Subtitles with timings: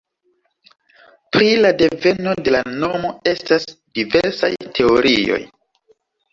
[1.37, 5.41] Pri la deveno de la nomo estas diversaj teorioj.